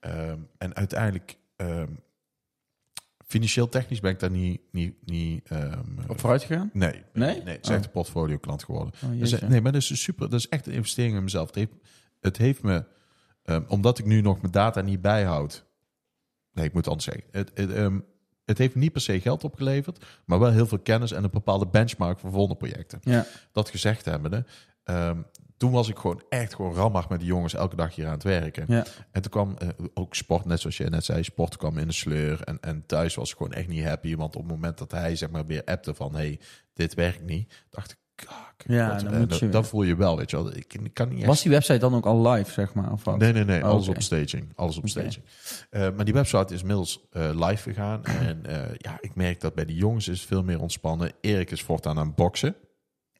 [0.00, 1.88] Ehm, en uiteindelijk, ehm,
[3.26, 6.70] financieel technisch ben ik daar niet, niet, niet ehm, Op vooruit gegaan?
[6.72, 7.42] Nee, Nee?
[7.42, 7.74] nee, het is Oh.
[7.76, 8.92] echt een portfolio klant geworden.
[9.04, 11.46] Oh, Dus, nee, maar dat is super, dat is echt een investering in mezelf.
[11.46, 11.72] Het heeft,
[12.20, 12.84] het heeft me,
[13.68, 15.64] omdat ik nu nog mijn data niet bijhoud.
[16.54, 17.24] Nee, ik moet het anders zeggen.
[17.30, 17.98] Het, het, ehm,
[18.44, 21.66] het heeft niet per se geld opgeleverd, maar wel heel veel kennis en een bepaalde
[21.66, 22.98] benchmark voor volgende projecten.
[23.02, 23.26] Ja.
[23.52, 24.44] Dat gezegd hebbende,
[24.84, 25.20] ehm,
[25.56, 28.22] toen was ik gewoon echt gewoon rammig met die jongens elke dag hier aan het
[28.22, 28.64] werken.
[28.68, 28.84] Ja.
[29.10, 31.92] En toen kwam eh, ook sport, net zoals je net zei, sport kwam in de
[31.92, 32.42] sleur.
[32.42, 34.16] En, en thuis was ik gewoon echt niet happy.
[34.16, 36.40] Want op het moment dat hij zeg maar weer appte van, hey,
[36.72, 38.54] dit werkt niet, dacht ik, kak.
[38.66, 40.56] Ja, dan moet dat, je- dat voel je wel, weet je wel.
[40.56, 42.92] Ik, ik kan niet echt Was die website dan ook al live, zeg maar?
[42.92, 43.18] Of wat?
[43.18, 43.62] Nee, nee, nee.
[43.62, 44.52] Oh, Alles op staging.
[44.54, 45.24] Alles op staging.
[45.70, 48.04] Eh, maar die website is inmiddels eh, live gegaan.
[48.28, 51.12] en eh, ja, ik merk dat bij de jongens is veel meer ontspannen.
[51.20, 52.54] Erik is voortaan aan boksen.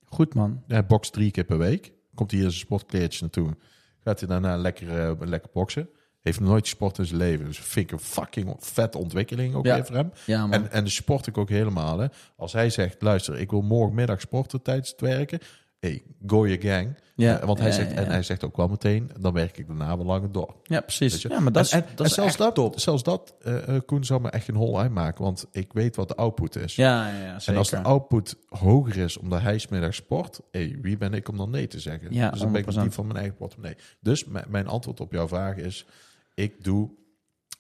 [0.05, 0.63] Goed, man.
[0.67, 1.93] Hij bokst drie keer per week.
[2.15, 3.57] Komt hij hier zijn sportkleertjes naartoe.
[4.01, 5.89] Gaat hij daarna lekker, lekker boksen.
[6.25, 7.45] Heeft nooit gesport in zijn leven.
[7.47, 9.75] Dus vind ik een fucking vette ontwikkeling ook Ja.
[9.75, 10.13] weer voor hem.
[10.27, 10.47] Ja.
[10.51, 11.99] En, en de sport ik ook helemaal.
[11.99, 12.07] Hè.
[12.37, 15.39] Als hij zegt, luister, ik wil morgenmiddag sporten tijdens het werken.
[15.81, 16.99] Hey, go your gang.
[17.17, 17.39] ja.
[17.41, 20.07] Eh, want hij zegt, en hij zegt ook wel meteen, dan werk ik daarna wel
[20.07, 20.55] langer door.
[20.63, 21.23] Ja, precies.
[21.23, 22.81] Ja, maar dat is, en, en- dat is zelfs dat, top.
[22.81, 26.09] zelfs dat eh, eh, Koen zou me echt geen hol uitmaken, want ik weet wat
[26.09, 26.77] de output is.
[26.77, 27.53] Ja, ja, zeker.
[27.53, 31.37] en als de output hoger is omdat hij smiddag sport, hey, wie ben ik om
[31.37, 32.09] dan nee te zeggen?
[32.15, 32.83] Ja, dus dan ben ik 100%.
[32.83, 33.77] niet van mijn eigen portemonnee.
[34.01, 35.87] Dus mijn antwoord op jouw vraag is,
[36.35, 36.91] ik doe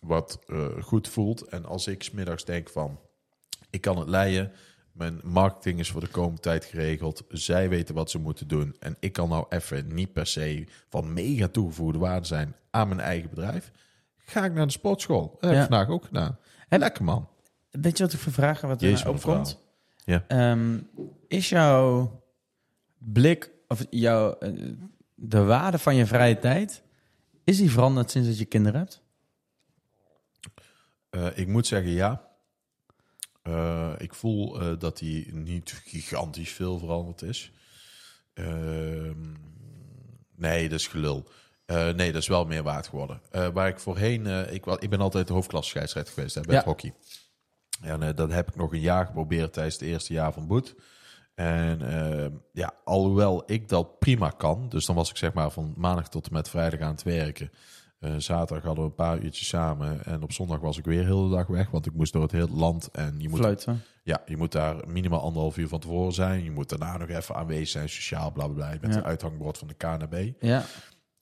[0.01, 1.43] wat eh, goed voelt.
[1.43, 3.01] En als ik smiddags denk van,
[3.71, 4.53] ik kan het leiden,
[4.93, 7.23] mijn marketing is voor de komende tijd geregeld.
[7.29, 8.77] Zij weten wat ze moeten doen.
[8.79, 13.01] En ik kan nou even niet per se van mega toegevoegde waarde zijn aan mijn
[13.01, 13.71] eigen bedrijf.
[14.17, 15.29] Ga ik naar de sportschool.
[15.31, 15.63] Dat heb ik Ja.
[15.67, 16.39] vandaag ook gedaan.
[16.69, 17.29] Heb- Lekker man.
[17.71, 19.59] Weet je wat ik voor vragen wat er een opkomt?
[20.05, 20.25] Ja.
[20.29, 20.79] Ehm,
[21.29, 22.23] is jouw
[22.99, 24.53] blik, of jouw, eh,
[25.15, 26.83] de waarde van je vrije tijd,
[27.45, 29.03] is die veranderd sinds dat je kinderen hebt?
[31.11, 32.29] Eh, ik moet zeggen ja.
[33.43, 37.53] Eh, ik voel eh, dat hij niet gigantisch veel veranderd is.
[38.35, 39.33] Ehm,
[40.37, 41.29] nee, dat is gelul.
[41.67, 43.21] Nee, dat is wel meer waard geworden.
[43.31, 44.27] Waar ik voorheen...
[44.53, 46.57] ik, ik ben altijd de hoofdklasse scheidsrechter geweest hè, bij Ja.
[46.61, 46.95] het hockey.
[47.81, 50.75] En dat heb ik nog een jaar geprobeerd tijdens het eerste jaar van Boet.
[51.35, 54.69] En eh, ja, alhoewel ik dat prima kan...
[54.69, 57.51] Dus dan was ik zeg maar van maandag tot en met vrijdag aan het werken...
[57.99, 60.05] Eh, zaterdag hadden we een paar uurtjes samen.
[60.05, 61.71] En op zondag was ik weer heel de dag weg.
[61.71, 62.89] Want ik moest door het hele land.
[62.93, 63.83] En je moet, Fluiten.
[64.03, 66.45] ja, je moet daar minimaal anderhalf uur van tevoren zijn.
[66.45, 67.89] Je moet daarna nog even aanwezig zijn.
[67.89, 68.69] Sociaal, bla bla bla.
[68.81, 68.97] Met Ja.
[68.97, 70.33] het uithangbord van de KNB.
[70.41, 70.65] Ja,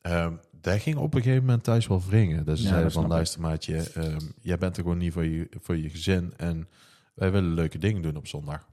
[0.01, 2.45] Ehm daar ging op een gegeven moment thuis wel wringen.
[2.45, 5.25] Dus ze Ja, zeiden dat van, luister maatje, ehm, jij bent er gewoon niet voor
[5.25, 6.35] je, voor je gezin.
[6.37, 6.69] En
[7.15, 8.69] wij willen leuke dingen doen op zondag.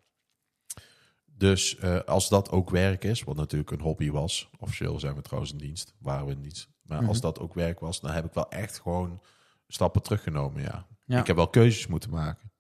[1.40, 4.50] Dus eh, als dat ook werk is, wat natuurlijk een hobby was.
[4.60, 6.70] Officieel zijn we trouwens in dienst, waren we in dienst.
[6.82, 7.26] Maar als Mhm.
[7.26, 9.22] dat ook werk was, dan heb ik wel echt gewoon
[9.68, 10.86] stappen teruggenomen, ja.
[11.06, 11.20] Ja.
[11.20, 12.52] Ik heb wel keuzes moeten maken.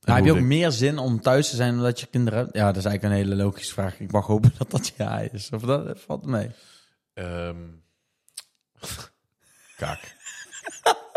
[0.00, 2.54] Heb je ook ik- meer zin om thuis te zijn omdat je kinderen hebt?
[2.56, 4.00] Ja, dat is eigenlijk een hele logische vraag.
[4.00, 5.50] Ik mag hopen dat dat ja is.
[5.52, 6.50] Of dat valt mee.
[7.14, 7.56] Ehm
[9.76, 10.00] kak.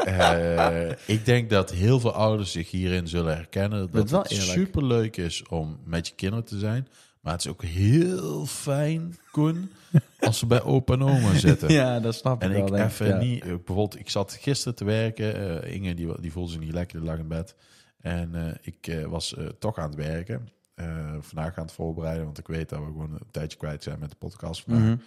[0.06, 3.80] Eh, ik denk dat heel veel ouders zich hierin zullen herkennen.
[3.80, 6.88] Dat Dat wel het superleuk is om met je kinderen te zijn.
[7.22, 9.72] Maar het is ook heel fijn, Koen,
[10.20, 11.72] als ze bij opa en oma zitten.
[11.72, 12.66] Ja, dat snap ik En wel.
[12.66, 13.18] ik denk even ja.
[13.18, 13.44] niet...
[13.46, 15.62] ik Bijvoorbeeld, ik zat gisteren te werken.
[15.63, 17.56] eh, Inge, die, die voelde zich niet lekker, die lag in bed.
[18.02, 20.50] En eh, ik eh, was eh, toch aan het werken.
[20.76, 24.00] Eh, vandaag aan het voorbereiden, want ik weet dat we gewoon een tijdje kwijt zijn
[24.00, 24.98] met de podcast vandaag.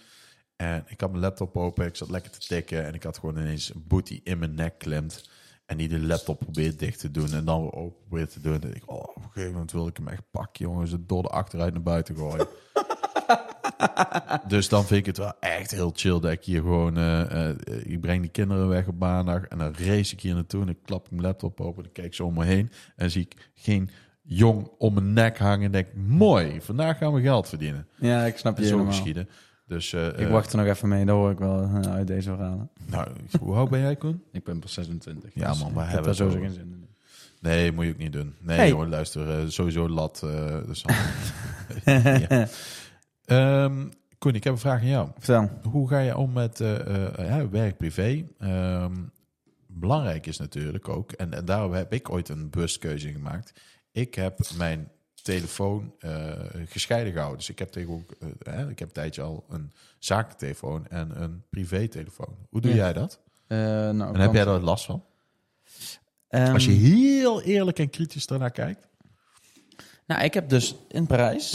[0.57, 3.39] En ik had mijn laptop open, ik zat lekker te tikken en ik had gewoon
[3.39, 5.31] ineens een boetie in mijn nek klimt.
[5.67, 8.63] En die de laptop probeert dicht te doen en dan weer open probeert te doen.
[8.63, 10.91] En ik, oh, op een gegeven moment wil ik hem echt pakken, jongens.
[10.91, 12.47] Het door de achteruit naar buiten gooien.
[14.49, 16.97] dus dan vind ik het wel echt heel chill dat ik hier gewoon...
[16.97, 20.63] eh, eh, ik breng die kinderen weg op maandag en dan race ik hier naartoe.
[20.63, 22.71] En ik klap mijn laptop open en ik kijk zo om me heen.
[22.97, 23.91] En zie ik geen
[24.23, 25.65] jong om mijn nek hangen.
[25.65, 27.89] En denk, mooi, vandaag gaan we geld verdienen.
[27.97, 29.29] Ja, ik snap je zo geschieden.
[29.67, 31.05] Dus, eh, Ik eh, wacht er nog even mee.
[31.05, 32.71] Dat hoor ik wel eh, uit deze verhalen.
[32.87, 33.09] nou,
[33.41, 34.23] hoe oud ben jij, Koen?
[34.33, 35.31] Ik ben pas 26.
[35.35, 36.89] Ja, dus man, heb hebben daar we sowieso geen zin in.
[37.41, 38.35] Nee, moet je ook niet doen.
[38.41, 38.69] Nee, Hey.
[38.69, 40.23] jongen, luister, sowieso lat.
[40.23, 40.85] eh dus
[42.29, 42.47] ja.
[43.25, 45.09] Ehm, Koen, ik heb een vraag aan jou.
[45.19, 45.51] Vertel.
[45.71, 48.25] Hoe ga je om met eh, eh, ja, werk, privé?
[48.39, 48.95] Ehm,
[49.67, 53.53] belangrijk is natuurlijk ook, en, en daarom heb ik ooit een bewust keuze gemaakt.
[53.93, 54.89] Ik heb mijn
[55.27, 56.33] telefoon eh,
[56.67, 57.39] gescheiden gehouden.
[57.39, 61.43] Dus ik heb tegenwoordig, eh, hè, ik heb een tijdje al een zakentelefoon en een
[61.51, 62.37] privé-telefoon.
[62.51, 62.77] Hoe doe Ja.
[62.77, 63.21] jij dat?
[63.47, 63.59] Eh,
[63.91, 65.05] nou, En heb jij daar last van?
[66.29, 68.87] Ehm, Als je heel eerlijk en kritisch ernaar kijkt.
[70.07, 71.55] Nou, ik heb dus in Parijs...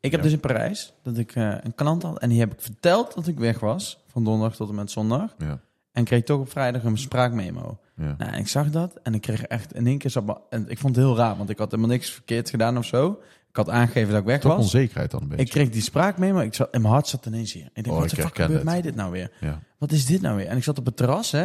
[0.00, 0.26] Ik heb Ja.
[0.26, 2.18] dus in Parijs dat ik een klant had.
[2.18, 3.98] En die heb ik verteld dat ik weg was.
[4.06, 5.34] Van donderdag tot en met zondag.
[5.38, 5.60] Ja,
[5.92, 7.78] En kreeg toch op vrijdag een spraakmemo.
[7.98, 8.14] Ja.
[8.18, 8.98] Nou, ik zag dat.
[9.02, 10.10] En ik kreeg echt in één keer...
[10.10, 11.36] zat En ik vond het heel raar.
[11.36, 13.20] Want ik had helemaal niks verkeerd gedaan of zo.
[13.48, 14.60] Ik had aangegeven dat ik weg Toch was.
[14.62, 15.44] onzekerheid dan een beetje.
[15.44, 16.38] Ik kreeg die spraakmemo.
[16.40, 17.70] Ik zat, en mijn hart zat ineens hier.
[17.74, 18.64] Ik dacht, Oh, wat ik de fuck gebeurt het.
[18.64, 19.30] mij dit nou weer?
[19.40, 20.46] Ja, Wat is dit nou weer?
[20.46, 21.38] En ik zat op het terras, hè?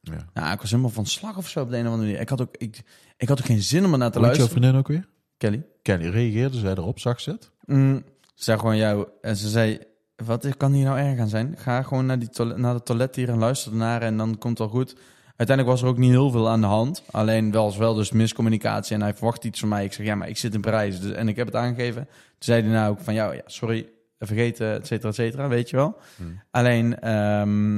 [0.00, 0.28] ja.
[0.34, 2.20] Nou, ik was helemaal van slag of zo op de een of andere manier.
[2.22, 2.82] Ik had ook, ik,
[3.16, 4.50] ik had ook geen zin om er naar te Hoe luisteren.
[4.52, 5.08] vriendin ook weer?
[5.36, 5.62] Kelly?
[5.82, 6.98] Kelly, reageerde zij erop?
[6.98, 7.50] Zag ze het?
[7.64, 8.02] Mm,
[8.34, 9.78] Ze zei gewoon jou en ze zei,
[10.16, 11.54] wat kan hier nou erg aan zijn?
[11.58, 14.58] Ga gewoon naar, die toilet, naar de toilet hier en luister ernaar en dan komt
[14.58, 14.96] het wel goed.
[15.36, 17.02] Uiteindelijk was er ook niet heel veel aan de hand.
[17.10, 19.84] Alleen wel was wel dus miscommunicatie en hij verwacht iets van mij.
[19.84, 22.04] Ik zeg, ja, maar ik zit in Parijs dus, en ik heb het aangegeven.
[22.04, 25.76] Toen zei hij nou ook van, ja, sorry, vergeten, et cetera, et cetera, weet je
[25.76, 25.96] wel.
[26.16, 26.40] Hmm.
[26.50, 27.74] Alleen, ehm,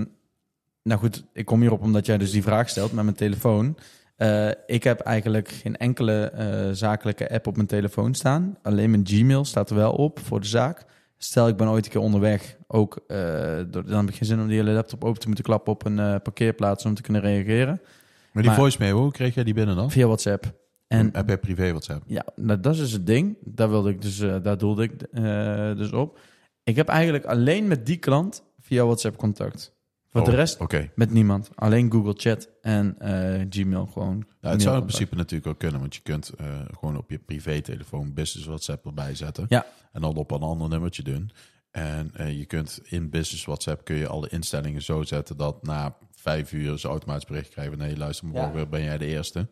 [0.83, 3.77] nou goed, ik kom hierop omdat jij dus die vraag stelt met mijn telefoon.
[4.17, 8.59] Eh, ik heb eigenlijk geen enkele eh, zakelijke app op mijn telefoon staan.
[8.63, 10.85] Alleen mijn Gmail staat er wel op voor de zaak.
[11.19, 12.57] Stel, ik ben ooit een keer onderweg.
[12.67, 12.99] Ook,
[13.71, 15.85] door- dan heb ik geen zin om die hele laptop open te moeten klappen op
[15.85, 17.81] een eh, parkeerplaats om te kunnen reageren.
[18.33, 19.91] Maar die Maar- voicemail, hoe kreeg jij die binnen dan?
[19.91, 20.53] Via WhatsApp.
[20.87, 22.03] En privé WhatsApp?
[22.07, 23.37] ja, nou, dat is dus het ding.
[23.41, 24.93] Daar wilde ik dus, eh, daar doelde ik
[25.79, 26.19] dus op.
[26.63, 29.76] Ik heb eigenlijk alleen met die klant via WhatsApp contact.
[30.21, 30.91] Oh, de rest Oké.
[30.95, 31.51] met niemand.
[31.55, 34.25] Alleen Google Chat en eh, Gmail gewoon.
[34.41, 36.47] Nou, het zou in principe natuurlijk ook kunnen, want je kunt eh,
[36.79, 39.47] gewoon op je privé-telefoon business WhatsApp erbij zetten.
[39.49, 39.67] Ja.
[39.93, 41.31] En dan op een ander nummertje doen.
[41.77, 45.97] En eh, je kunt in business WhatsApp kun je alle instellingen zo zetten dat na
[46.15, 47.79] vijf uur ze automatisch bericht krijgen.
[47.79, 49.49] Nee, luister, morgen ben jij de eerste.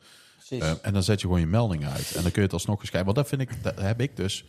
[0.49, 2.13] Eh, en dan zet je gewoon je meldingen uit.
[2.17, 3.15] En dan kun je het alsnog eens kijken.
[3.15, 4.45] Want dat vind ik, dat heb ik dus.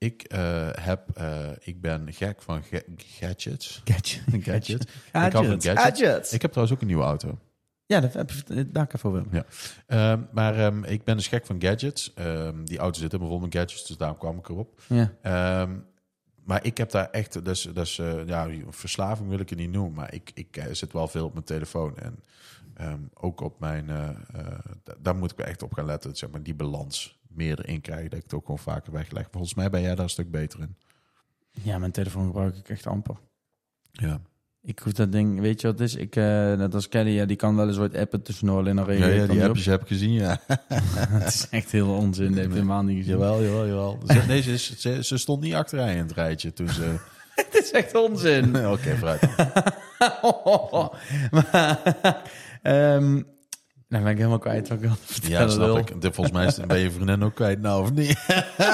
[0.00, 3.80] Ik eh, heb, eh, ik ben gek van ga- gadgets.
[3.84, 4.20] Gadget.
[4.46, 4.82] Gadget.
[5.26, 6.32] Ik hou van gadgets.
[6.32, 7.38] Ik heb trouwens ook een nieuwe auto.
[7.86, 9.24] Ja, dat heb ik daar voor wil.
[9.86, 12.12] Ehm, maar ehm, ik ben dus gek van gadgets.
[12.14, 14.80] Ehm, die auto zit helemaal vol met gadgets, dus daarom kwam ik erop.
[14.88, 15.12] Ja.
[15.22, 15.76] Ehm,
[16.44, 19.92] maar ik heb daar echt, dus, dus eh, ja, verslaving wil ik het niet noemen,
[19.94, 21.96] maar ik, ik eh, zit wel veel op mijn telefoon.
[21.98, 22.22] En
[22.74, 24.46] ehm, ook op mijn, eh, eh,
[24.84, 27.80] da- daar moet ik wel echt op gaan letten, zeg maar, die balans meer erin
[27.80, 29.28] krijgen, dat ik het ook gewoon vaker wegleg.
[29.30, 30.76] Volgens mij ben jij daar een stuk beter in.
[31.50, 33.16] ja, mijn telefoon gebruik ik echt amper.
[33.92, 34.20] Ja,
[34.62, 35.94] Ik hoef dat ding, weet je wat het is?
[35.96, 38.96] Ik, eh, net als Kelly, ja, die kan wel eens wat appen tussendoor, alleen dan
[38.96, 39.48] ja, die op.
[39.48, 40.40] appjes heb ik gezien, ja.
[41.08, 43.12] Het is echt heel onzin, dat heb je helemaal niet gezien.
[43.12, 43.98] jawel, jawel, jawel.
[44.06, 46.94] Ze, nee, ze, is- ze, ze stond niet achterin in het rijtje toen ze...
[47.34, 48.56] Het is echt onzin.
[48.72, 49.20] Oké, vooruit.
[51.30, 52.22] maar,
[52.62, 53.22] ehm,
[53.90, 55.38] nou ben ik helemaal kwijt wat ik wilde vertellen.
[55.38, 56.00] Ja, snap ik.
[56.00, 58.26] De- Volgens mij is- ben je vriendin ook kwijt nou, of niet?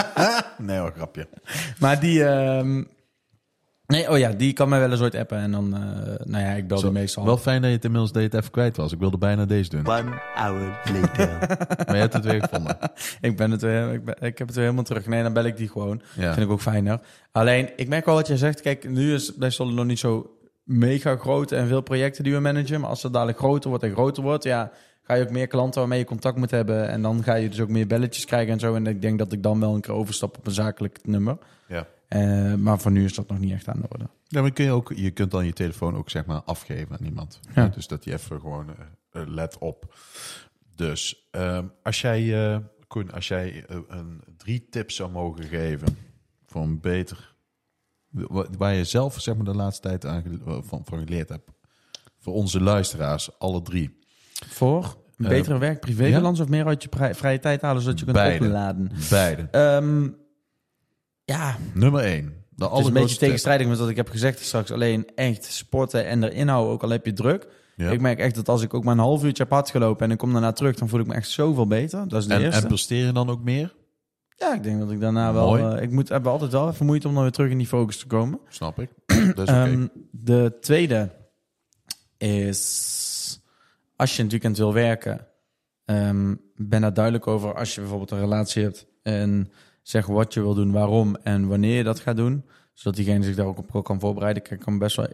[0.59, 1.29] nee hoor, grapje.
[1.79, 2.25] Maar die...
[2.25, 2.83] ehm,
[3.87, 5.39] nee, oh ja, die kan mij wel eens ooit appen.
[5.39, 5.81] En dan, eh,
[6.27, 7.25] nou ja, ik bel die meestal.
[7.25, 8.93] Wel fijn dat je het inmiddels deed even kwijt was.
[8.93, 9.87] Ik wilde bijna deze doen.
[9.87, 11.29] One hour later.
[11.87, 12.77] Maar je hebt het weer gevonden.
[13.21, 15.07] ik, ben het weer, ik, ben, ik heb het weer helemaal terug.
[15.07, 16.03] Nee, dan bel ik die gewoon.
[16.17, 16.33] Ja.
[16.33, 17.01] Vind ik ook fijner.
[17.33, 18.61] Alleen, ik merk wel wat jij zegt.
[18.61, 20.31] Kijk, nu is bij Solid nog niet zo
[20.65, 22.81] mega groot en veel projecten die we managen.
[22.81, 24.71] Maar als het dadelijk groter wordt en groter wordt, ja,
[25.07, 26.89] ga je ook meer klanten waarmee je contact moet hebben.
[26.89, 28.75] En dan ga je dus ook meer belletjes krijgen en zo.
[28.75, 31.39] En ik denk dat ik dan wel een keer overstap op een zakelijk nummer.
[31.69, 31.87] Ja.
[32.09, 34.09] Eh, maar voor nu is dat nog niet echt aan de orde.
[34.25, 37.05] Ja, maar kun je, ook, je kunt dan je telefoon ook zeg maar afgeven aan
[37.07, 37.41] iemand.
[37.55, 37.69] Ja.
[37.69, 39.95] Dus dat je even gewoon eh, eh, let op.
[40.75, 45.97] Dus ehm, als jij, Koen, als jij een, drie tips zou mogen geven
[46.47, 47.35] voor een beter...
[48.09, 51.51] wa- Waar je zelf zeg maar de laatste tijd aan, van, van geleerd hebt.
[52.19, 53.99] Voor onze luisteraars, alle drie.
[54.57, 58.17] Voor een Eh, betere werk-privé-balans of meer uit je vrije tijd halen zodat je kunt
[58.17, 58.45] Beide.
[58.45, 58.91] opladen?
[59.11, 59.49] Beide.
[59.51, 60.09] Ehm,
[61.25, 62.45] ja, Nummer één.
[62.51, 64.71] De Het is een beetje tegenstrijdig met wat ik heb gezegd straks.
[64.71, 67.47] Alleen echt sporten en erin houden, ook al heb je druk.
[67.77, 67.91] Ja.
[67.91, 70.13] Ik merk echt dat als ik ook maar een half uurtje heb hard gelopen en
[70.13, 72.09] ik kom daarna terug, dan voel ik me echt zoveel beter.
[72.09, 72.61] Dat is de En, eerste.
[72.61, 73.75] en presteer je dan ook meer?
[74.39, 75.59] ja, ik denk dat ik daarna wel...
[75.59, 77.99] Eh, ik moet, heb altijd wel even moeite om dan weer terug in die focus
[77.99, 78.39] te komen.
[78.49, 78.91] Snap ik.
[79.35, 79.55] Dat is.
[79.55, 81.11] Ehm, de tweede
[82.19, 83.05] is...
[83.97, 85.27] Als je in het weekend wil werken,
[85.85, 87.55] ehm, ben daar duidelijk over.
[87.55, 91.77] Als je bijvoorbeeld een relatie hebt en zeg wat je wil doen, waarom en wanneer
[91.77, 92.45] je dat gaat doen.
[92.73, 94.43] Zodat diegene zich daar ook op kan voorbereiden.
[94.51, 95.09] Ik kan me best wel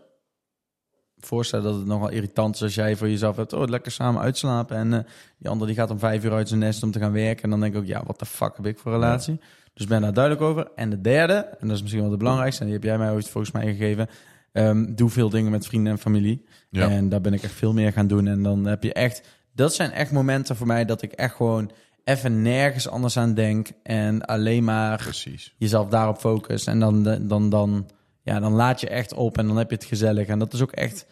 [1.27, 4.77] voorstellen dat het nogal irritant is als jij voor jezelf hebt, oh, lekker samen uitslapen.
[4.77, 5.01] En eh,
[5.39, 7.43] die ander die gaat om vijf uur uit zijn nest om te gaan werken.
[7.43, 9.41] En dan denk ik ook, ja, wat de fuck heb ik voor relatie?
[9.75, 10.69] Dus ben daar duidelijk over.
[10.75, 13.11] En de derde, en dat is misschien wel de belangrijkste, en die heb jij mij
[13.11, 14.09] ooit volgens mij gegeven.
[14.53, 16.45] Ehm, doe veel dingen met vrienden en familie.
[16.71, 16.89] Ja.
[16.89, 18.27] En daar ben ik echt veel meer gaan doen.
[18.27, 19.23] En dan heb je echt,
[19.55, 21.71] dat zijn echt momenten voor mij dat ik echt gewoon
[22.05, 23.69] even nergens anders aan denk.
[23.83, 25.55] En alleen maar Precies.
[25.59, 26.69] jezelf daarop focust.
[26.69, 27.89] En dan, dan, dan,
[28.23, 30.27] ja, dan laat je echt op en dan heb je het gezellig.
[30.27, 31.07] En dat is ook echt.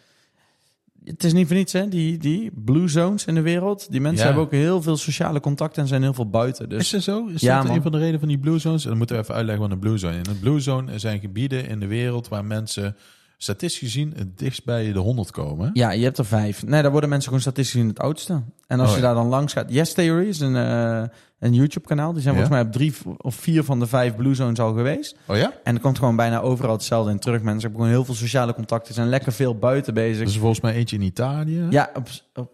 [1.03, 1.87] Het is niet voor niets, hè?
[1.89, 3.91] Die, die blue zones in de wereld.
[3.91, 4.25] Die mensen Ja.
[4.25, 6.69] hebben ook heel veel sociale contacten en zijn heel veel buiten.
[6.69, 7.27] Dus Is dat zo?
[7.27, 7.75] Is Ja, dat man.
[7.75, 8.83] een van de redenen van die blue zones?
[8.83, 10.27] Dan moeten we even uitleggen wat een blue zone is.
[10.27, 12.95] Een blue zone zijn gebieden in de wereld waar mensen
[13.43, 15.69] statistisch gezien het dichtst bij de 100 komen.
[15.73, 16.65] ja, je hebt er vijf.
[16.65, 18.41] Nee, daar worden mensen gewoon statistisch gezien het oudste.
[18.67, 19.07] En als Oh, je ja.
[19.07, 19.71] daar dan langs gaat.
[19.73, 21.03] Yes Theory is een, eh,
[21.39, 22.13] een YouTube-kanaal.
[22.13, 22.39] Die zijn Ja?
[22.41, 25.15] volgens mij op drie of vier van de vijf blue zones al geweest.
[25.27, 25.53] Oh ja?
[25.63, 27.41] En er komt gewoon bijna overal hetzelfde in terug.
[27.41, 28.93] Mensen hebben gewoon heel veel sociale contacten.
[28.93, 30.27] Zijn lekker veel buiten bezig.
[30.27, 31.67] Is volgens mij eentje in Italië.
[31.69, 31.89] Ja,
[32.33, 32.49] op,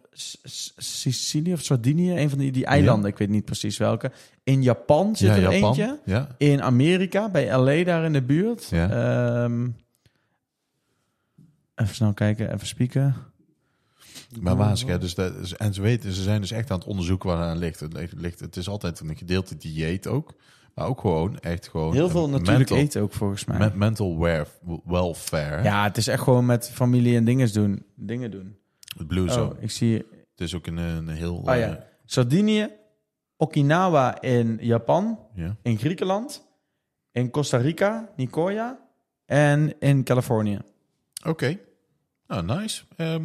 [0.77, 4.11] Sicilië of Sardinië, een van die, die eilanden, ik weet niet precies welke.
[4.43, 5.63] In Japan zit er Japan.
[5.63, 5.99] eentje.
[6.05, 6.27] Ja.
[6.37, 8.67] In Amerika, bij LA daar in de buurt.
[8.71, 8.89] Ja.
[9.43, 9.67] Ehm,
[11.77, 13.15] even snel kijken, even spieken.
[14.39, 14.97] Maar wazig, hè?
[14.97, 17.47] Dus dat, is- en ze weten, ze zijn dus echt aan het onderzoeken waar het
[17.47, 17.79] aan ligt.
[17.79, 20.33] Het, ligt, het is altijd een gedeelte dieet ook.
[20.73, 21.93] Maar ook gewoon, echt gewoon...
[21.93, 23.57] Heel veel eh, natuurlijk mental, eten ook volgens mij.
[23.57, 25.63] me- mental welf- welfare.
[25.63, 27.85] ja, het is echt gewoon met familie en dingen doen.
[27.95, 28.57] Dingen doen.
[28.97, 29.51] Het Blue Zone.
[29.53, 29.93] Oh, ik zie...
[29.95, 31.35] Het is ook een, een heel...
[31.35, 31.85] Oh eh, ja.
[32.05, 32.69] Sardinië,
[33.37, 35.55] Okinawa in Japan, ja.
[35.61, 36.45] in Griekenland,
[37.11, 38.79] in Costa Rica, Nicoya
[39.25, 40.59] en in Californië.
[41.25, 41.57] Oké.
[42.27, 42.81] Nou, nice.
[42.95, 43.23] Ehm,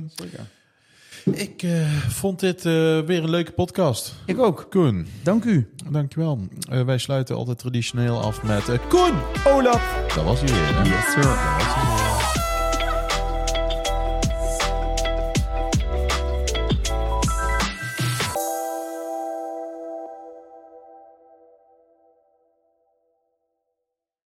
[1.24, 4.14] ik eh, vond dit eh, weer een leuke podcast.
[4.26, 4.66] Ik ook.
[4.70, 5.68] Koen, Dank u.
[5.90, 6.48] dankjewel.
[6.70, 8.64] Eh wij sluiten altijd traditioneel af met...
[8.88, 9.14] Koen!
[9.46, 9.96] Olaf.
[10.14, 10.74] Dat was hij weer.
[10.76, 10.82] hè?
[10.82, 11.61] Yes, sir.